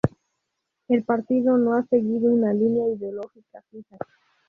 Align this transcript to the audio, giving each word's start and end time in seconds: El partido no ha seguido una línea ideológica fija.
El 0.87 1.03
partido 1.03 1.57
no 1.57 1.75
ha 1.75 1.85
seguido 1.85 2.31
una 2.33 2.53
línea 2.53 2.87
ideológica 2.89 3.61
fija. 3.69 3.97